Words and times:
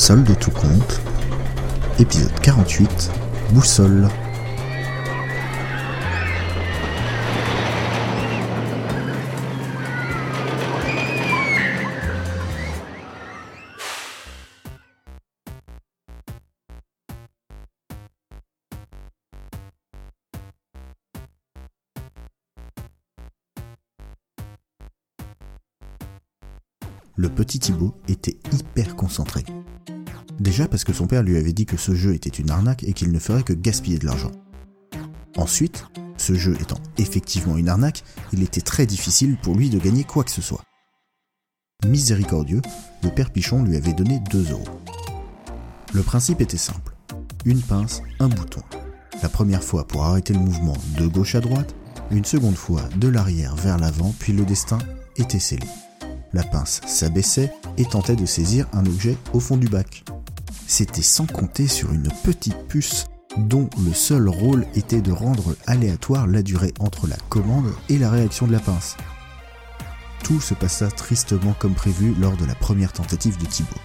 Solde 0.00 0.34
tout 0.38 0.50
compte, 0.50 0.98
épisode 1.98 2.32
48, 2.40 3.10
Boussole. 3.52 4.08
Le 27.20 27.28
petit 27.28 27.58
Thibaut 27.58 27.94
était 28.08 28.38
hyper 28.50 28.96
concentré. 28.96 29.44
Déjà 30.38 30.66
parce 30.66 30.84
que 30.84 30.94
son 30.94 31.06
père 31.06 31.22
lui 31.22 31.36
avait 31.36 31.52
dit 31.52 31.66
que 31.66 31.76
ce 31.76 31.94
jeu 31.94 32.14
était 32.14 32.30
une 32.30 32.50
arnaque 32.50 32.82
et 32.82 32.94
qu'il 32.94 33.12
ne 33.12 33.18
ferait 33.18 33.42
que 33.42 33.52
gaspiller 33.52 33.98
de 33.98 34.06
l'argent. 34.06 34.30
Ensuite, 35.36 35.84
ce 36.16 36.32
jeu 36.32 36.56
étant 36.58 36.80
effectivement 36.96 37.58
une 37.58 37.68
arnaque, 37.68 38.04
il 38.32 38.42
était 38.42 38.62
très 38.62 38.86
difficile 38.86 39.36
pour 39.36 39.54
lui 39.54 39.68
de 39.68 39.78
gagner 39.78 40.04
quoi 40.04 40.24
que 40.24 40.30
ce 40.30 40.40
soit. 40.40 40.64
Miséricordieux, 41.84 42.62
le 43.02 43.10
père 43.10 43.30
Pichon 43.30 43.64
lui 43.64 43.76
avait 43.76 43.92
donné 43.92 44.18
2 44.30 44.52
euros. 44.52 44.80
Le 45.92 46.02
principe 46.02 46.40
était 46.40 46.56
simple. 46.56 46.94
Une 47.44 47.60
pince, 47.60 48.00
un 48.18 48.28
bouton. 48.28 48.62
La 49.22 49.28
première 49.28 49.62
fois 49.62 49.86
pour 49.86 50.04
arrêter 50.04 50.32
le 50.32 50.40
mouvement 50.40 50.76
de 50.96 51.06
gauche 51.06 51.34
à 51.34 51.40
droite, 51.40 51.74
une 52.10 52.24
seconde 52.24 52.56
fois 52.56 52.88
de 52.96 53.08
l'arrière 53.08 53.56
vers 53.56 53.76
l'avant, 53.76 54.14
puis 54.18 54.32
le 54.32 54.46
destin 54.46 54.78
était 55.18 55.38
scellé. 55.38 55.66
La 56.32 56.44
pince 56.44 56.80
s'abaissait 56.86 57.52
et 57.76 57.84
tentait 57.84 58.16
de 58.16 58.26
saisir 58.26 58.66
un 58.72 58.86
objet 58.86 59.16
au 59.32 59.40
fond 59.40 59.56
du 59.56 59.68
bac. 59.68 60.04
C'était 60.66 61.02
sans 61.02 61.26
compter 61.26 61.66
sur 61.66 61.92
une 61.92 62.08
petite 62.22 62.68
puce 62.68 63.06
dont 63.36 63.68
le 63.84 63.92
seul 63.92 64.28
rôle 64.28 64.66
était 64.74 65.00
de 65.00 65.12
rendre 65.12 65.56
aléatoire 65.66 66.26
la 66.26 66.42
durée 66.42 66.72
entre 66.78 67.06
la 67.06 67.16
commande 67.28 67.72
et 67.88 67.98
la 67.98 68.10
réaction 68.10 68.46
de 68.46 68.52
la 68.52 68.60
pince. 68.60 68.96
Tout 70.22 70.40
se 70.40 70.54
passa 70.54 70.88
tristement 70.88 71.54
comme 71.58 71.74
prévu 71.74 72.14
lors 72.20 72.36
de 72.36 72.44
la 72.44 72.54
première 72.54 72.92
tentative 72.92 73.38
de 73.38 73.46
Thibaut. 73.46 73.80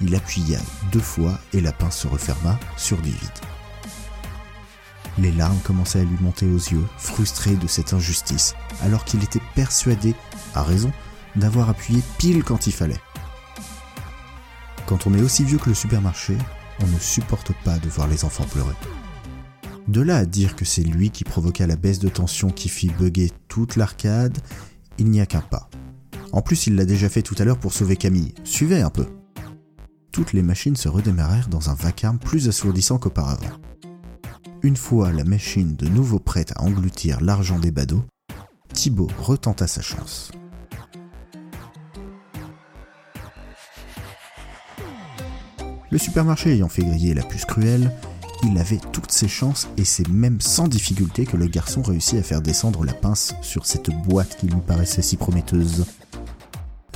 Il 0.00 0.14
appuya 0.14 0.58
deux 0.92 1.00
fois 1.00 1.38
et 1.52 1.60
la 1.60 1.72
pince 1.72 1.98
se 1.98 2.06
referma 2.06 2.58
sur 2.76 2.98
du 2.98 3.10
vide. 3.10 3.30
Les 5.18 5.32
larmes 5.32 5.58
commençaient 5.64 6.00
à 6.00 6.04
lui 6.04 6.16
monter 6.20 6.46
aux 6.46 6.56
yeux, 6.56 6.84
frustré 6.96 7.54
de 7.54 7.66
cette 7.66 7.92
injustice, 7.92 8.54
alors 8.82 9.04
qu'il 9.04 9.22
était 9.22 9.42
persuadé, 9.54 10.14
à 10.54 10.62
raison, 10.62 10.90
d'avoir 11.36 11.70
appuyé 11.70 12.02
pile 12.18 12.44
quand 12.44 12.66
il 12.66 12.72
fallait. 12.72 13.00
Quand 14.86 15.06
on 15.06 15.14
est 15.14 15.22
aussi 15.22 15.44
vieux 15.44 15.58
que 15.58 15.68
le 15.68 15.74
supermarché, 15.74 16.36
on 16.82 16.86
ne 16.86 16.98
supporte 16.98 17.52
pas 17.64 17.78
de 17.78 17.88
voir 17.88 18.08
les 18.08 18.24
enfants 18.24 18.44
pleurer. 18.44 18.74
De 19.88 20.00
là 20.00 20.18
à 20.18 20.24
dire 20.24 20.54
que 20.54 20.64
c'est 20.64 20.82
lui 20.82 21.10
qui 21.10 21.24
provoqua 21.24 21.66
la 21.66 21.76
baisse 21.76 21.98
de 21.98 22.08
tension 22.08 22.50
qui 22.50 22.68
fit 22.68 22.90
bugger 22.98 23.30
toute 23.48 23.76
l'arcade, 23.76 24.38
il 24.98 25.10
n'y 25.10 25.20
a 25.20 25.26
qu'un 25.26 25.40
pas. 25.40 25.68
En 26.32 26.40
plus, 26.40 26.66
il 26.66 26.76
l'a 26.76 26.84
déjà 26.84 27.08
fait 27.08 27.22
tout 27.22 27.34
à 27.38 27.44
l'heure 27.44 27.58
pour 27.58 27.72
sauver 27.72 27.96
Camille. 27.96 28.34
Suivez 28.44 28.80
un 28.80 28.90
peu. 28.90 29.06
Toutes 30.12 30.32
les 30.32 30.42
machines 30.42 30.76
se 30.76 30.88
redémarrèrent 30.88 31.48
dans 31.48 31.70
un 31.70 31.74
vacarme 31.74 32.18
plus 32.18 32.48
assourdissant 32.48 32.98
qu'auparavant. 32.98 33.50
Une 34.62 34.76
fois 34.76 35.12
la 35.12 35.24
machine 35.24 35.74
de 35.74 35.88
nouveau 35.88 36.18
prête 36.18 36.52
à 36.52 36.62
engloutir 36.62 37.20
l'argent 37.20 37.58
des 37.58 37.70
badauds, 37.70 38.04
Thibaut 38.72 39.10
retenta 39.18 39.66
sa 39.66 39.82
chance. 39.82 40.30
Le 45.92 45.98
supermarché 45.98 46.54
ayant 46.54 46.70
fait 46.70 46.84
griller 46.84 47.12
la 47.12 47.22
puce 47.22 47.44
cruelle, 47.44 47.92
il 48.44 48.56
avait 48.56 48.80
toutes 48.92 49.12
ses 49.12 49.28
chances 49.28 49.68
et 49.76 49.84
c'est 49.84 50.08
même 50.08 50.40
sans 50.40 50.66
difficulté 50.66 51.26
que 51.26 51.36
le 51.36 51.46
garçon 51.48 51.82
réussit 51.82 52.18
à 52.18 52.22
faire 52.22 52.40
descendre 52.40 52.82
la 52.82 52.94
pince 52.94 53.34
sur 53.42 53.66
cette 53.66 53.90
boîte 54.08 54.38
qui 54.38 54.46
lui 54.46 54.62
paraissait 54.66 55.02
si 55.02 55.18
prometteuse. 55.18 55.84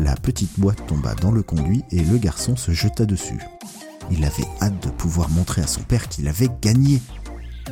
La 0.00 0.14
petite 0.14 0.60
boîte 0.60 0.86
tomba 0.86 1.16
dans 1.16 1.32
le 1.32 1.42
conduit 1.42 1.82
et 1.90 2.04
le 2.04 2.18
garçon 2.18 2.54
se 2.54 2.70
jeta 2.70 3.04
dessus. 3.04 3.40
Il 4.12 4.24
avait 4.24 4.46
hâte 4.62 4.80
de 4.84 4.90
pouvoir 4.90 5.28
montrer 5.28 5.62
à 5.62 5.66
son 5.66 5.82
père 5.82 6.08
qu'il 6.08 6.28
avait 6.28 6.50
gagné. 6.62 7.02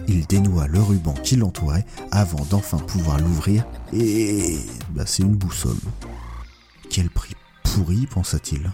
Il 0.09 0.27
dénoua 0.27 0.67
le 0.67 0.83
ruban 0.83 1.15
qui 1.15 1.37
l'entourait 1.37 1.87
avant 2.11 2.45
d'enfin 2.47 2.79
pouvoir 2.79 3.21
l'ouvrir 3.21 3.65
et... 3.93 4.59
Bah 4.91 5.05
c'est 5.07 5.23
une 5.23 5.37
boussole. 5.37 5.79
Quel 6.91 7.11
prix 7.11 7.37
pourri, 7.63 8.09
pensa-t-il. 8.13 8.73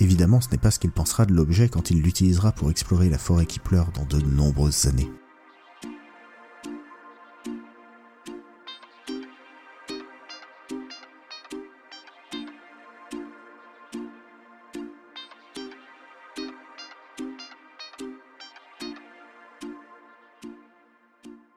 Évidemment, 0.00 0.40
ce 0.40 0.50
n'est 0.50 0.58
pas 0.58 0.70
ce 0.70 0.78
qu'il 0.78 0.90
pensera 0.90 1.26
de 1.26 1.34
l'objet 1.34 1.68
quand 1.68 1.90
il 1.90 2.00
l'utilisera 2.02 2.52
pour 2.52 2.70
explorer 2.70 3.10
la 3.10 3.18
forêt 3.18 3.46
qui 3.46 3.58
pleure 3.58 3.90
dans 3.92 4.04
de 4.04 4.24
nombreuses 4.24 4.86
années. 4.86 5.10